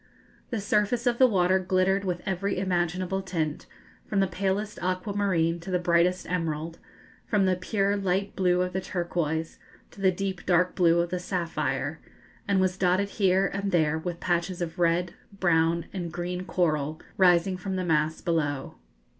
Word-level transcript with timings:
The 0.49 0.59
surface 0.59 1.05
of 1.05 1.19
the 1.19 1.27
water 1.27 1.59
glittered 1.59 2.03
with 2.05 2.23
every 2.25 2.57
imaginable 2.57 3.21
tint, 3.21 3.67
from 4.07 4.19
the 4.19 4.25
palest 4.25 4.79
aquamarine 4.81 5.59
to 5.59 5.69
the 5.69 5.77
brightest 5.77 6.27
emerald, 6.27 6.79
from 7.27 7.45
the 7.45 7.55
pure 7.55 7.95
light 7.95 8.35
blue 8.35 8.63
of 8.63 8.73
the 8.73 8.81
turquoise 8.81 9.59
to 9.91 10.01
the 10.01 10.11
deep 10.11 10.43
dark 10.47 10.73
blue 10.73 10.99
of 11.01 11.11
the 11.11 11.19
sapphire, 11.19 11.99
and 12.47 12.59
was 12.59 12.77
dotted 12.77 13.09
here 13.09 13.45
and 13.45 13.71
there 13.71 13.99
with 13.99 14.19
patches 14.19 14.59
of 14.59 14.79
red, 14.79 15.13
brown, 15.39 15.85
and 15.93 16.11
green 16.11 16.45
coral, 16.45 16.99
rising 17.15 17.55
from 17.55 17.75
the 17.75 17.85
mass 17.85 18.21
below. 18.21 18.77